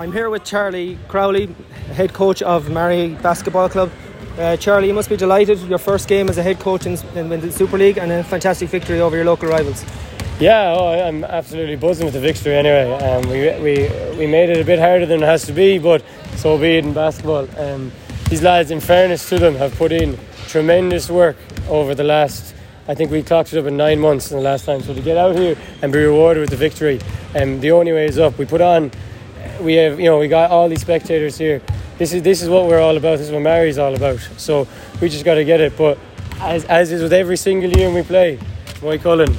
[0.00, 1.54] I'm here with Charlie Crowley,
[1.92, 3.90] head coach of Maree Basketball Club.
[4.38, 5.60] Uh, Charlie, you must be delighted.
[5.60, 8.10] With your first game as a head coach in, in, in, the Super League and
[8.10, 9.84] a fantastic victory over your local rivals.
[10.38, 12.90] Yeah, oh, I'm absolutely buzzing with the victory anyway.
[12.90, 16.02] Um, we, we, we made it a bit harder than it has to be, but
[16.36, 17.46] so be it in basketball.
[17.58, 17.92] Um,
[18.30, 21.36] these lads, in fairness to them, have put in tremendous work
[21.68, 22.54] over the last
[22.88, 24.82] I think we clocked it up in nine months in the last time.
[24.82, 26.98] So to get out here and be rewarded with the victory,
[27.36, 28.36] um, the only way is up.
[28.36, 28.90] We put on
[29.60, 31.62] we have you know we got all these spectators here.
[31.98, 33.18] This is this is what we're all about.
[33.18, 34.18] This is what Maree's all about.
[34.36, 34.66] So
[35.00, 35.76] we just got to get it.
[35.76, 35.98] But
[36.40, 38.38] as as is with every single year we play,
[38.82, 39.36] Roy Moycullen,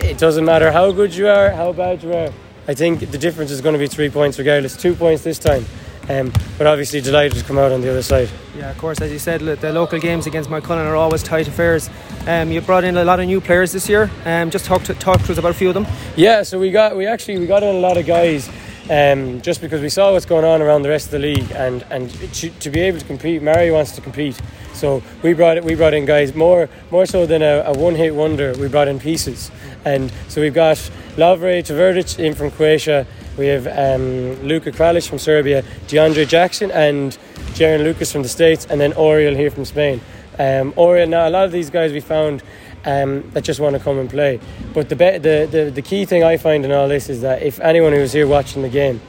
[0.00, 2.32] it doesn't matter how good you are, how bad you are.
[2.68, 4.76] I think the difference is going to be three points regardless.
[4.76, 5.64] Two points this time.
[6.08, 8.28] Um, but obviously delighted to come out on the other side.
[8.56, 11.88] Yeah, of course, as you said, the local games against Moycullen are always tight affairs.
[12.26, 14.10] Um, you brought in a lot of new players this year.
[14.24, 15.86] Um, just talk to, talk to us about a few of them.
[16.16, 18.48] Yeah, so we got we actually we got in a lot of guys
[18.90, 21.84] um, just because we saw what's going on around the rest of the league, and
[21.90, 24.38] and to, to, be able to compete, Maree wants to compete.
[24.74, 28.14] So we brought we brought in guys more more so than a, a one hit
[28.14, 28.52] wonder.
[28.58, 29.52] We brought in pieces,
[29.84, 30.76] and so we've got
[31.16, 33.06] Lovre Tvrdic in from Croatia.
[33.38, 37.16] We have um, Luka Kralic from Serbia, DeAndre Jackson, and
[37.54, 40.00] Jaron Lucas from the States, and then Oriol here from Spain.
[40.36, 42.42] Um, Oriol, now a lot of these guys we found
[42.84, 44.40] um, that just want to come and play.
[44.74, 47.42] But the, be- the, the, the key thing I find in all this is that
[47.42, 49.00] if anyone who was here watching the game,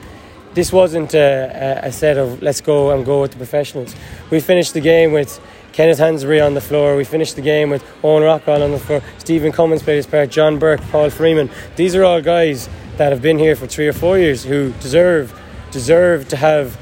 [0.54, 3.96] this wasn't a, a, set of let's go and go with the professionals.
[4.30, 5.40] We finished the game with
[5.72, 6.98] Kenneth Hansbury on the floor.
[6.98, 9.02] We finished the game with Owen Rockwell on the floor.
[9.18, 10.30] Stephen Cummins played his part.
[10.30, 11.50] John Burke, Paul Freeman.
[11.78, 15.38] These are all guys that have been here for three or four years who deserve
[15.72, 16.78] deserve to have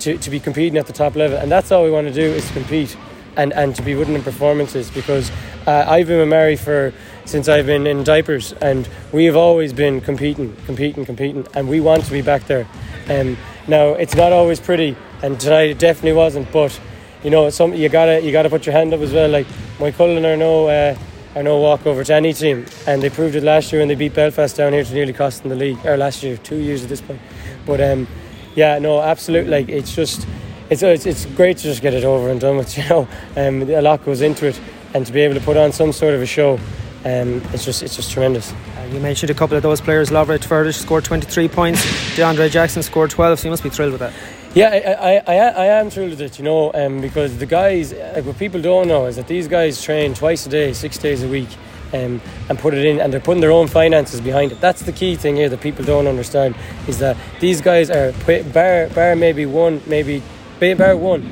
[0.00, 1.38] to, to be competing at the top level.
[1.38, 2.96] And that's all we want to do is to compete
[3.36, 5.30] and, and to be winning in performances because
[5.66, 6.92] uh, I've been with Maree for
[7.24, 11.80] since I've been in diapers, and we have always been competing, competing, competing, and we
[11.80, 12.66] want to be back there.
[13.08, 13.36] Um,
[13.68, 16.50] now it's not always pretty, and tonight it definitely wasn't.
[16.52, 16.78] But
[17.22, 19.28] you know, some you gotta you gotta put your hand up as well.
[19.28, 19.46] Like
[19.78, 20.96] Moycullen are no uh,
[21.36, 24.14] are no walkover to any team, and they proved it last year when they beat
[24.14, 25.78] Belfast down here to nearly cost them the league.
[25.86, 27.20] Or last year, two years at this point.
[27.66, 28.08] But um,
[28.56, 29.50] yeah, no, absolutely.
[29.50, 30.26] Like it's just.
[30.70, 33.06] It's, it's, it's great to just get it over and done with, you know.
[33.36, 34.58] Um, a lot goes into it
[34.94, 36.58] and to be able to put on some sort of a show,
[37.04, 38.52] um, it's just it's just tremendous.
[38.52, 40.10] Uh, you mentioned a couple of those players.
[40.10, 41.80] Lovre Tvrdic scored 23 points.
[42.16, 43.40] DeAndre Jackson scored 12.
[43.40, 44.12] So you must be thrilled with that.
[44.54, 47.94] Yeah, I, I, I, I am thrilled with it, you know, um, because the guys,
[47.94, 51.22] like what people don't know is that these guys train twice a day, six days
[51.22, 51.48] a week,
[51.94, 52.20] um,
[52.50, 54.60] and put it in, and they're putting their own finances behind it.
[54.60, 56.54] That's the key thing here that people don't understand
[56.86, 58.12] is that these guys are
[58.52, 60.22] bar bar maybe one, maybe
[60.60, 61.22] bar one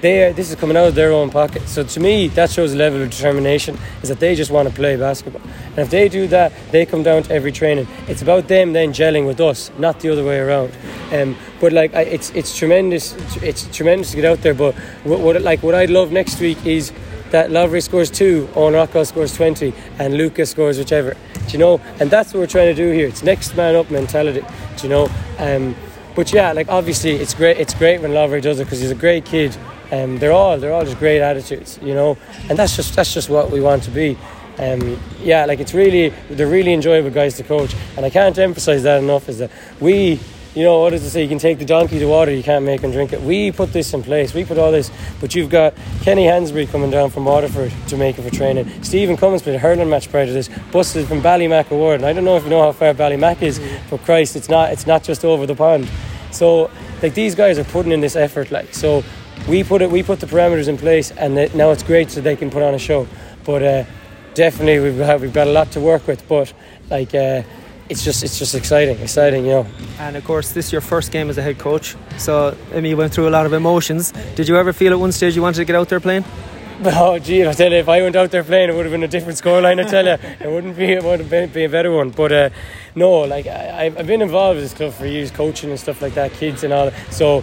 [0.00, 1.68] they this is coming out of their own pocket.
[1.68, 4.74] So to me, that shows a level of determination is that they just want to
[4.74, 5.42] play basketball.
[5.70, 7.86] And if they do that, they come down to every training.
[8.06, 10.76] It's about them then gelling with us, not the other way around.
[11.12, 13.14] Um, but like I, it's it's tremendous.
[13.42, 14.54] It's tremendous to get out there.
[14.54, 16.92] But what, what like what I'd love next week is
[17.30, 21.14] that Lovre scores two, Owen Rockwell scores twenty, and Lucas scores whichever.
[21.46, 21.80] Do you know?
[21.98, 23.08] And that's what we're trying to do here.
[23.08, 24.44] It's next man up mentality.
[24.76, 25.08] Do you know?
[25.38, 25.74] Um,
[26.14, 27.58] but yeah, like obviously it's great.
[27.58, 29.56] It's great when Lovre does it because he's a great kid
[29.90, 32.16] um, they're all they're all just great attitudes, you know,
[32.48, 34.16] and that's just that's just what we want to be.
[34.58, 38.82] Um, yeah, like it's really they're really enjoyable guys to coach, and I can't emphasize
[38.82, 39.28] that enough.
[39.28, 39.50] Is that
[39.80, 40.18] we,
[40.54, 41.22] you know, what does it say?
[41.22, 43.22] You can take the donkey to water, you can't make him drink it.
[43.22, 44.34] We put this in place.
[44.34, 44.90] We put all this,
[45.20, 48.82] but you've got Kenny Hansbury coming down from Waterford, to make Jamaica for training.
[48.82, 50.50] Stephen Cummins played a hurling match prior to this.
[50.72, 54.02] Busted from Ballymacward, and I don't know if you know how far Ballymac is, but
[54.02, 55.88] Christ, it's not it's not just over the pond.
[56.32, 56.68] So
[57.00, 59.04] like these guys are putting in this effort, like so
[59.46, 62.36] we put it, we put the parameters in place, and now it's great so they
[62.36, 63.06] can put on a show.
[63.44, 63.84] But uh,
[64.34, 66.26] definitely, we've got, we've got a lot to work with.
[66.28, 66.52] But
[66.90, 67.42] like, uh,
[67.88, 69.66] it's just it's just exciting, exciting, you know.
[69.98, 72.86] And of course, this is your first game as a head coach, so I mean,
[72.86, 74.12] you went through a lot of emotions.
[74.34, 76.24] Did you ever feel at one stage you wanted to get out there playing?
[76.84, 79.02] Oh, gee, I tell you, if I went out there playing, it would have been
[79.02, 79.84] a different scoreline.
[79.84, 82.10] I tell you, it wouldn't be, it would have be a better one.
[82.10, 82.50] But uh,
[82.94, 86.14] no, like I, I've been involved with this club for years, coaching and stuff like
[86.14, 86.92] that, kids and all.
[87.10, 87.42] So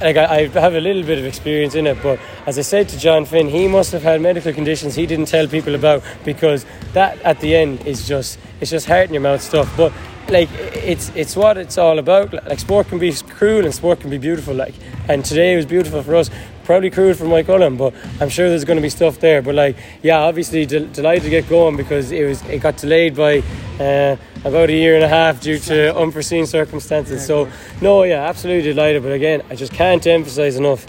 [0.00, 2.88] like I, I, have a little bit of experience in it, but as I said
[2.90, 6.66] to John Finn, he must have had medical conditions he didn't tell people about because
[6.92, 9.72] that at the end is just it's just heart in your mouth stuff.
[9.76, 9.92] But
[10.28, 12.32] like it's it's what it's all about.
[12.32, 14.54] Like sport can be cruel and sport can be beautiful.
[14.54, 14.74] Like
[15.08, 16.30] and today was beautiful for us
[16.66, 19.40] probably crude for Moycullen, but I'm sure there's going to be stuff there.
[19.40, 23.16] But like, yeah, obviously de- delighted to get going because it was it got delayed
[23.16, 23.42] by
[23.80, 27.24] uh, about a year and a half due to unforeseen circumstances.
[27.24, 27.48] So
[27.80, 29.02] no, yeah, absolutely delighted.
[29.02, 30.84] But again, I just can't emphasize enough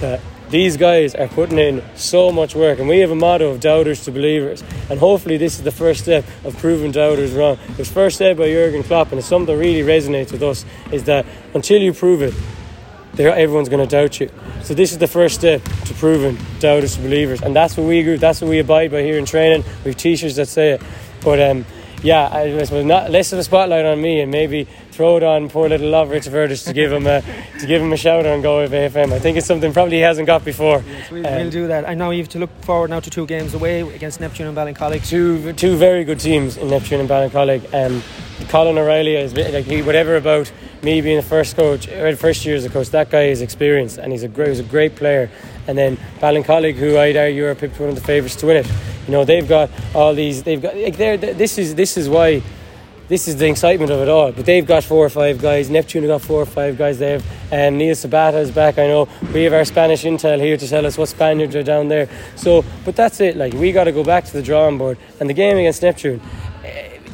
[0.00, 3.60] that these guys are putting in so much work, and we have a motto of
[3.60, 4.64] doubters to believers.
[4.90, 7.56] And hopefully, this is the first step of proving doubters wrong.
[7.70, 10.64] It was first said by Jurgen Klopp, and it's something that really resonates with us:
[10.90, 11.24] is that
[11.54, 12.34] until you prove it,
[13.18, 14.30] everyone's going to doubt you.
[14.62, 18.02] So this is the first step to proving doubters to believers, and that's what we
[18.02, 18.18] do.
[18.18, 19.64] That's what we abide by here in training.
[19.84, 20.82] We have T-shirts that say it,
[21.22, 21.64] but um,
[22.02, 25.48] yeah, I suppose not less of a spotlight on me and maybe throw it on
[25.50, 27.22] poor little Lovre Tvrdic to give him a
[27.60, 29.12] to give him a shout on Go FM.
[29.12, 30.82] I think it's something probably he hasn't got before.
[30.86, 31.88] Yes, we'll, um, we'll do that.
[31.88, 34.56] I know you have to look forward now to two games away against Neptune and
[34.56, 35.06] Ballincollig.
[35.06, 37.62] Two two very good teams in Neptune and Ballincollig.
[37.74, 38.02] Um,
[38.48, 40.50] Colin O'Reilly is like he, whatever about
[40.82, 42.90] me being the first coach, or first year as a coach.
[42.90, 45.30] That guy is experienced and he's a great, he's a great player.
[45.66, 48.66] And then Ballincollig, who I'd argue are picked one of the favourites to win it.
[49.06, 50.42] You know, they've got all these.
[50.42, 52.42] They've got like they're, this is this is why
[53.10, 54.30] this is the excitement of it all.
[54.30, 55.68] But they've got four or five guys.
[55.68, 57.00] Neptune have got four or five guys.
[57.00, 57.22] And
[57.52, 58.78] um, Neil Sabata is back.
[58.78, 61.88] I know we have our Spanish intel here to tell us what Spaniards are down
[61.88, 62.08] there.
[62.36, 63.36] So, but that's it.
[63.36, 64.96] Like we got to go back to the drawing board.
[65.18, 66.20] And the game against Neptune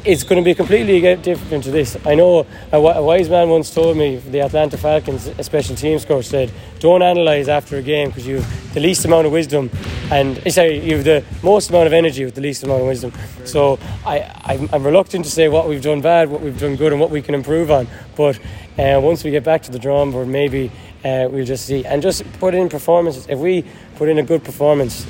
[0.07, 1.97] it's going to be completely different to this.
[2.05, 6.05] I know a, a, wise man once told me, the Atlanta Falcons, a special teams
[6.05, 6.49] coach, said,
[6.79, 9.69] "Don't analyze after a game because you have the least amount of wisdom,
[10.09, 12.87] and eh, sorry, you have the most amount of energy with the least amount of
[12.87, 13.11] wisdom."
[13.43, 16.93] So I, I'm, I'm reluctant to say what we've done bad, what we've done good,
[16.93, 17.85] and what we can improve on.
[18.15, 18.39] But
[18.79, 20.71] uh, once we get back to the drawing board, maybe
[21.03, 23.27] uh, we'll just see and just put in performances.
[23.27, 23.65] If we
[23.97, 25.05] put in a good performance,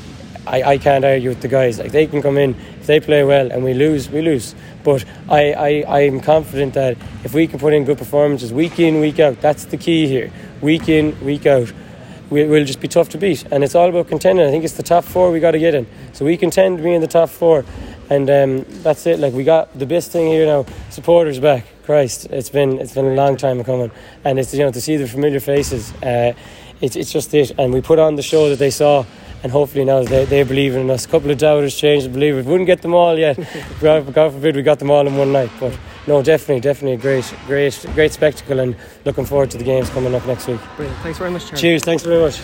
[0.48, 1.80] I, I can't argue with the guys.
[1.80, 4.56] Like they can come in, if they play well and we lose, we lose.
[4.84, 9.00] But I, I, I'm confident that if we can put in good performances week in,
[9.00, 10.32] week out, that's the key here.
[10.62, 11.72] Week in, week out.
[12.30, 13.46] We, will just be tough to beat.
[13.52, 14.46] And it's all about contending.
[14.46, 15.88] I think it's the top four we got to get in.
[16.14, 17.64] So we contend to be in the top four.
[18.10, 19.20] And um, that's it.
[19.20, 20.66] Like we got the best thing here now.
[20.90, 21.66] Supporters back.
[21.88, 23.92] Christ, it's been it's been a long time coming,
[24.26, 25.94] and it's you know to see the familiar faces.
[26.04, 26.34] Uh,
[26.82, 27.52] it's it's just it.
[27.58, 29.06] And we put on the show that they saw
[29.48, 31.06] and hopefully now they, they're believing in us.
[31.06, 32.46] A couple of doubters changed the believers.
[32.46, 33.40] Wouldn't get them all yet.
[33.80, 35.50] God, God forbid we got them all in one night.
[35.58, 39.90] But no, definitely, definitely a great, great, great spectacle, and looking forward to the games
[39.90, 40.60] coming up next week.
[40.76, 41.00] Brilliant.
[41.02, 41.62] Thanks very much, Charlie.
[41.62, 41.84] Cheers.
[41.84, 42.42] Thanks very much.